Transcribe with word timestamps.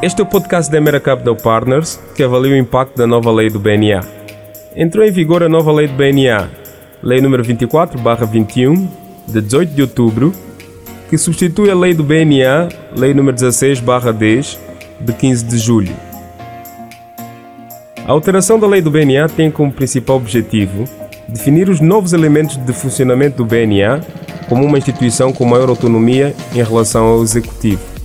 Este 0.00 0.20
é 0.20 0.22
o 0.22 0.26
podcast 0.26 0.70
da 0.70 0.78
Emera 0.78 1.00
Capital 1.00 1.34
Partners 1.34 1.98
que 2.14 2.22
avalia 2.22 2.52
o 2.52 2.56
impacto 2.56 2.96
da 2.96 3.04
nova 3.04 3.32
lei 3.32 3.50
do 3.50 3.58
BNA. 3.58 4.00
Entrou 4.76 5.04
em 5.04 5.10
vigor 5.10 5.42
a 5.42 5.48
nova 5.48 5.72
lei 5.72 5.88
do 5.88 5.94
BNA, 5.94 6.48
Lei 7.02 7.20
nº 7.20 7.42
24/21, 7.42 8.86
de 9.26 9.40
18 9.40 9.74
de 9.74 9.82
outubro, 9.82 10.32
que 11.10 11.18
substitui 11.18 11.68
a 11.68 11.74
lei 11.74 11.94
do 11.94 12.04
BNA, 12.04 12.68
Lei 12.96 13.12
nº 13.12 13.32
16/10, 13.32 14.56
de 15.00 15.12
15 15.12 15.44
de 15.44 15.58
julho. 15.58 15.96
A 18.06 18.12
alteração 18.12 18.56
da 18.56 18.68
lei 18.68 18.80
do 18.80 18.92
BNA 18.92 19.28
tem 19.28 19.50
como 19.50 19.72
principal 19.72 20.14
objetivo 20.14 20.84
definir 21.28 21.68
os 21.68 21.80
novos 21.80 22.12
elementos 22.12 22.56
de 22.56 22.72
funcionamento 22.72 23.38
do 23.38 23.44
BNA 23.44 24.00
como 24.48 24.64
uma 24.64 24.78
instituição 24.78 25.32
com 25.32 25.44
maior 25.44 25.68
autonomia 25.68 26.36
em 26.54 26.62
relação 26.62 27.04
ao 27.04 27.20
executivo. 27.20 27.97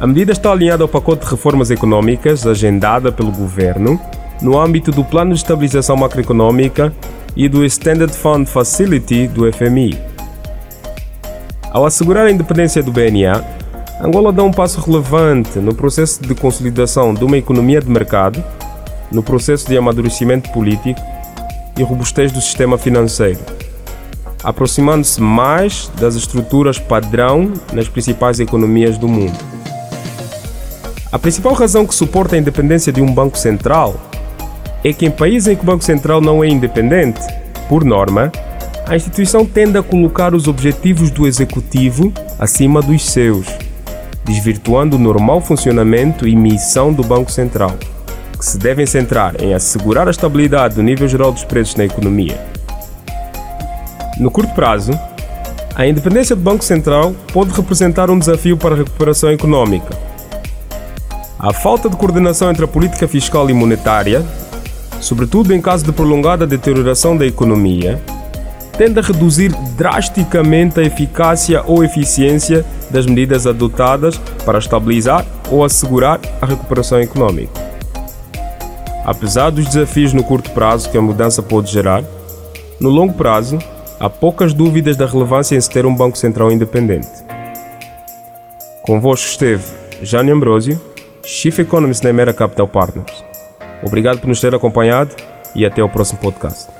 A 0.00 0.06
medida 0.06 0.30
está 0.30 0.52
alinhada 0.52 0.84
ao 0.84 0.88
pacote 0.88 1.24
de 1.24 1.30
reformas 1.32 1.72
econômicas 1.72 2.46
agendada 2.46 3.10
pelo 3.10 3.32
governo 3.32 4.00
no 4.40 4.56
âmbito 4.56 4.92
do 4.92 5.02
Plano 5.02 5.32
de 5.32 5.38
Estabilização 5.38 5.96
Macroeconômica 5.96 6.92
e 7.34 7.48
do 7.48 7.64
Extended 7.64 8.12
Fund 8.12 8.46
Facility 8.46 9.26
do 9.26 9.52
FMI. 9.52 9.98
Ao 11.72 11.84
assegurar 11.84 12.26
a 12.26 12.30
independência 12.30 12.80
do 12.80 12.92
BNA, 12.92 13.44
Angola 14.00 14.32
dá 14.32 14.44
um 14.44 14.52
passo 14.52 14.80
relevante 14.80 15.58
no 15.58 15.74
processo 15.74 16.22
de 16.22 16.32
consolidação 16.32 17.12
de 17.12 17.24
uma 17.24 17.36
economia 17.36 17.80
de 17.80 17.90
mercado, 17.90 18.42
no 19.10 19.20
processo 19.20 19.66
de 19.66 19.76
amadurecimento 19.76 20.48
político 20.52 21.00
e 21.76 21.82
robustez 21.82 22.30
do 22.30 22.40
sistema 22.40 22.78
financeiro, 22.78 23.40
aproximando-se 24.44 25.20
mais 25.20 25.90
das 25.98 26.14
estruturas 26.14 26.78
padrão 26.78 27.52
nas 27.72 27.88
principais 27.88 28.38
economias 28.38 28.96
do 28.96 29.08
mundo. 29.08 29.57
A 31.10 31.18
principal 31.18 31.54
razão 31.54 31.86
que 31.86 31.94
suporta 31.94 32.36
a 32.36 32.38
independência 32.38 32.92
de 32.92 33.00
um 33.00 33.10
banco 33.10 33.38
central 33.38 33.98
é 34.84 34.92
que 34.92 35.06
em 35.06 35.10
países 35.10 35.48
em 35.48 35.56
que 35.56 35.62
o 35.62 35.64
Banco 35.64 35.82
Central 35.82 36.20
não 36.20 36.44
é 36.44 36.48
independente, 36.48 37.20
por 37.66 37.82
norma, 37.82 38.30
a 38.86 38.94
instituição 38.94 39.46
tende 39.46 39.78
a 39.78 39.82
colocar 39.82 40.34
os 40.34 40.46
objetivos 40.46 41.10
do 41.10 41.26
executivo 41.26 42.12
acima 42.38 42.82
dos 42.82 43.06
seus, 43.06 43.46
desvirtuando 44.22 44.96
o 44.96 44.98
normal 44.98 45.40
funcionamento 45.40 46.28
e 46.28 46.36
missão 46.36 46.92
do 46.92 47.02
Banco 47.02 47.32
Central, 47.32 47.72
que 48.38 48.44
se 48.44 48.58
devem 48.58 48.84
centrar 48.84 49.34
em 49.42 49.54
assegurar 49.54 50.08
a 50.08 50.10
estabilidade 50.10 50.74
do 50.74 50.82
nível 50.82 51.08
geral 51.08 51.32
dos 51.32 51.42
preços 51.42 51.74
na 51.74 51.86
economia. 51.86 52.38
No 54.18 54.30
curto 54.30 54.52
prazo, 54.54 54.92
a 55.74 55.86
independência 55.86 56.36
do 56.36 56.42
Banco 56.42 56.62
Central 56.62 57.14
pode 57.32 57.50
representar 57.52 58.10
um 58.10 58.18
desafio 58.18 58.58
para 58.58 58.74
a 58.74 58.78
recuperação 58.78 59.30
econômica 59.32 60.07
a 61.38 61.52
falta 61.52 61.88
de 61.88 61.96
coordenação 61.96 62.50
entre 62.50 62.64
a 62.64 62.68
política 62.68 63.06
fiscal 63.06 63.48
e 63.48 63.52
monetária, 63.52 64.24
sobretudo 65.00 65.54
em 65.54 65.60
caso 65.60 65.84
de 65.84 65.92
prolongada 65.92 66.44
deterioração 66.44 67.16
da 67.16 67.24
economia, 67.24 68.02
tende 68.76 68.98
a 68.98 69.02
reduzir 69.02 69.54
drasticamente 69.76 70.80
a 70.80 70.82
eficácia 70.82 71.62
ou 71.64 71.84
eficiência 71.84 72.64
das 72.90 73.06
medidas 73.06 73.46
adotadas 73.46 74.18
para 74.44 74.58
estabilizar 74.58 75.24
ou 75.48 75.64
assegurar 75.64 76.20
a 76.42 76.46
recuperação 76.46 77.00
econômica. 77.00 77.68
Apesar 79.04 79.50
dos 79.50 79.66
desafios 79.66 80.12
no 80.12 80.24
curto 80.24 80.50
prazo 80.50 80.90
que 80.90 80.98
a 80.98 81.02
mudança 81.02 81.40
pode 81.40 81.70
gerar, 81.70 82.02
no 82.80 82.88
longo 82.88 83.14
prazo, 83.14 83.58
há 84.00 84.10
poucas 84.10 84.52
dúvidas 84.52 84.96
da 84.96 85.06
relevância 85.06 85.56
em 85.56 85.60
se 85.60 85.70
ter 85.70 85.86
um 85.86 85.94
Banco 85.94 86.18
Central 86.18 86.50
independente. 86.50 87.08
Convosco 88.82 89.28
esteve 89.28 89.64
Jânio 90.02 90.34
Ambrosio 90.34 90.87
Chief 91.30 91.58
Economist 91.58 92.02
da 92.02 92.08
Emera 92.08 92.32
Capital 92.32 92.66
Partners. 92.66 93.22
Obrigado 93.82 94.18
por 94.18 94.28
nos 94.28 94.40
ter 94.40 94.54
acompanhado 94.54 95.14
e 95.54 95.66
até 95.66 95.82
o 95.82 95.88
próximo 95.88 96.18
podcast. 96.20 96.70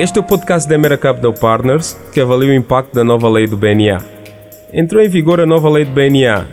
Este 0.00 0.18
é 0.18 0.20
o 0.20 0.24
podcast 0.24 0.68
da 0.68 0.74
Emera 0.74 0.96
Capital 0.96 1.32
Partners 1.34 1.96
que 2.12 2.20
avalia 2.20 2.50
o 2.50 2.54
impacto 2.54 2.94
da 2.94 3.04
nova 3.04 3.28
lei 3.28 3.46
do 3.46 3.56
BNA. 3.56 4.02
Entrou 4.72 5.02
em 5.02 5.08
vigor 5.08 5.38
a 5.38 5.46
nova 5.46 5.68
lei 5.68 5.84
do 5.84 5.92
BNA, 5.92 6.46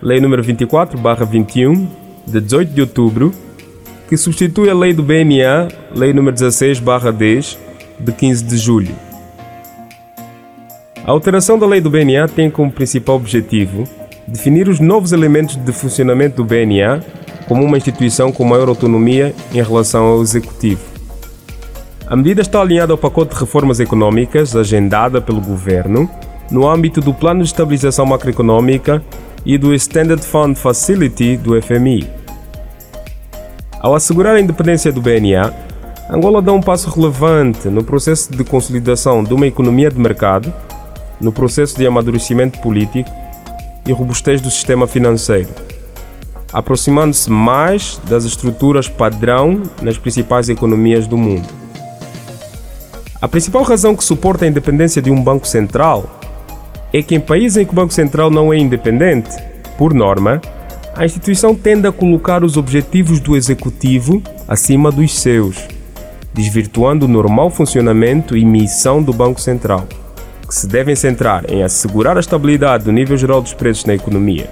Lei 0.00 0.20
nº 0.20 0.42
24/21, 0.42 1.86
de 2.26 2.40
18 2.40 2.72
de 2.72 2.80
outubro, 2.80 3.32
que 4.08 4.16
substitui 4.16 4.70
a 4.70 4.74
lei 4.74 4.92
do 4.92 5.02
BNA, 5.02 5.68
Lei 5.94 6.12
nº 6.12 6.32
16/10, 6.32 7.58
de 7.98 8.12
15 8.12 8.44
de 8.44 8.56
julho. 8.56 8.94
A 11.04 11.10
alteração 11.10 11.58
da 11.58 11.66
lei 11.66 11.80
do 11.80 11.90
BNA 11.90 12.28
tem 12.28 12.48
como 12.50 12.70
principal 12.70 13.16
objetivo 13.16 13.84
definir 14.26 14.68
os 14.68 14.80
novos 14.80 15.12
elementos 15.12 15.56
de 15.56 15.72
funcionamento 15.72 16.36
do 16.36 16.44
BNA 16.44 17.02
como 17.46 17.62
uma 17.62 17.76
instituição 17.76 18.32
com 18.32 18.44
maior 18.44 18.68
autonomia 18.68 19.34
em 19.52 19.62
relação 19.62 20.04
ao 20.04 20.22
executivo. 20.22 20.93
A 22.06 22.14
medida 22.14 22.42
está 22.42 22.60
alinhada 22.60 22.92
ao 22.92 22.98
pacote 22.98 23.34
de 23.34 23.40
reformas 23.40 23.80
econômicas 23.80 24.54
agendada 24.54 25.22
pelo 25.22 25.40
governo 25.40 26.08
no 26.50 26.68
âmbito 26.68 27.00
do 27.00 27.14
Plano 27.14 27.40
de 27.40 27.46
Estabilização 27.46 28.04
Macroeconômica 28.04 29.02
e 29.44 29.56
do 29.56 29.72
Extended 29.72 30.22
Fund 30.22 30.54
Facility 30.54 31.38
do 31.38 31.60
FMI. 31.60 32.06
Ao 33.80 33.94
assegurar 33.94 34.36
a 34.36 34.40
independência 34.40 34.92
do 34.92 35.00
BNA, 35.00 35.50
Angola 36.10 36.42
dá 36.42 36.52
um 36.52 36.60
passo 36.60 36.90
relevante 36.90 37.68
no 37.68 37.82
processo 37.82 38.30
de 38.30 38.44
consolidação 38.44 39.24
de 39.24 39.32
uma 39.32 39.46
economia 39.46 39.90
de 39.90 39.98
mercado, 39.98 40.52
no 41.18 41.32
processo 41.32 41.78
de 41.78 41.86
amadurecimento 41.86 42.58
político 42.60 43.10
e 43.86 43.92
robustez 43.92 44.42
do 44.42 44.50
sistema 44.50 44.86
financeiro, 44.86 45.48
aproximando-se 46.52 47.30
mais 47.30 47.98
das 48.04 48.24
estruturas 48.24 48.88
padrão 48.90 49.62
nas 49.80 49.96
principais 49.96 50.50
economias 50.50 51.06
do 51.06 51.16
mundo. 51.16 51.63
A 53.24 53.28
principal 53.34 53.62
razão 53.62 53.96
que 53.96 54.04
suporta 54.04 54.44
a 54.44 54.48
independência 54.48 55.00
de 55.00 55.10
um 55.10 55.18
banco 55.18 55.48
central 55.48 56.20
é 56.92 57.02
que 57.02 57.14
em 57.14 57.20
países 57.20 57.56
em 57.56 57.64
que 57.64 57.72
o 57.72 57.74
Banco 57.74 57.90
Central 57.90 58.30
não 58.30 58.52
é 58.52 58.58
independente, 58.58 59.30
por 59.78 59.94
norma, 59.94 60.42
a 60.94 61.06
instituição 61.06 61.54
tende 61.54 61.88
a 61.88 61.90
colocar 61.90 62.44
os 62.44 62.58
objetivos 62.58 63.20
do 63.20 63.34
executivo 63.34 64.22
acima 64.46 64.92
dos 64.92 65.18
seus, 65.18 65.56
desvirtuando 66.34 67.06
o 67.06 67.08
normal 67.08 67.48
funcionamento 67.48 68.36
e 68.36 68.44
missão 68.44 69.02
do 69.02 69.14
Banco 69.14 69.40
Central, 69.40 69.86
que 70.46 70.54
se 70.54 70.66
devem 70.66 70.94
centrar 70.94 71.50
em 71.50 71.62
assegurar 71.62 72.18
a 72.18 72.20
estabilidade 72.20 72.84
do 72.84 72.92
nível 72.92 73.16
geral 73.16 73.40
dos 73.40 73.54
preços 73.54 73.86
na 73.86 73.94
economia. 73.94 74.50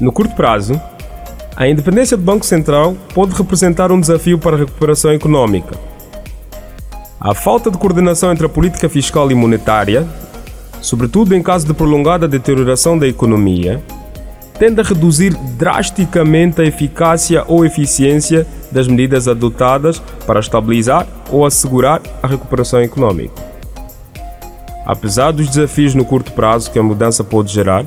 No 0.00 0.10
curto 0.10 0.34
prazo, 0.34 0.80
a 1.54 1.68
independência 1.68 2.16
do 2.16 2.22
Banco 2.22 2.46
Central 2.46 2.96
pode 3.12 3.34
representar 3.34 3.92
um 3.92 4.00
desafio 4.00 4.38
para 4.38 4.56
a 4.56 4.60
recuperação 4.60 5.12
econômica 5.12 5.76
a 7.20 7.34
falta 7.34 7.70
de 7.70 7.78
coordenação 7.78 8.30
entre 8.30 8.44
a 8.44 8.48
política 8.48 8.88
fiscal 8.88 9.30
e 9.30 9.34
monetária, 9.34 10.06
sobretudo 10.82 11.34
em 11.34 11.42
caso 11.42 11.66
de 11.66 11.72
prolongada 11.72 12.28
deterioração 12.28 12.98
da 12.98 13.08
economia, 13.08 13.82
tende 14.58 14.80
a 14.80 14.84
reduzir 14.84 15.34
drasticamente 15.56 16.60
a 16.60 16.64
eficácia 16.64 17.44
ou 17.46 17.64
eficiência 17.64 18.46
das 18.70 18.86
medidas 18.86 19.28
adotadas 19.28 19.98
para 20.26 20.40
estabilizar 20.40 21.06
ou 21.30 21.46
assegurar 21.46 22.02
a 22.22 22.26
recuperação 22.26 22.82
econômica. 22.82 23.34
Apesar 24.84 25.32
dos 25.32 25.48
desafios 25.48 25.94
no 25.94 26.04
curto 26.04 26.32
prazo 26.32 26.70
que 26.70 26.78
a 26.78 26.82
mudança 26.82 27.24
pode 27.24 27.52
gerar, 27.52 27.84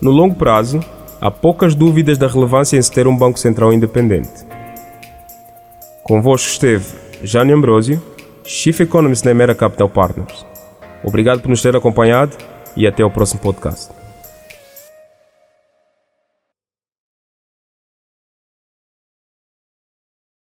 no 0.00 0.10
longo 0.10 0.34
prazo, 0.34 0.80
há 1.20 1.30
poucas 1.30 1.74
dúvidas 1.74 2.18
da 2.18 2.26
relevância 2.26 2.76
em 2.76 2.82
se 2.82 2.90
ter 2.90 3.06
um 3.06 3.16
Banco 3.16 3.38
Central 3.38 3.72
independente. 3.72 4.46
Convosco 6.02 6.48
esteve 6.48 6.86
Jânio 7.22 7.56
Ambrosio 7.56 8.02
Chief 8.46 8.78
Economist 8.80 9.24
na 9.24 9.32
Emera 9.32 9.56
Capital 9.56 9.88
Partners. 9.88 10.46
Obrigado 11.02 11.40
por 11.40 11.48
nos 11.48 11.60
ter 11.60 11.74
acompanhado 11.74 12.36
e 12.76 12.86
até 12.86 13.04
o 13.04 13.10
próximo 13.10 13.40
podcast. 13.40 13.90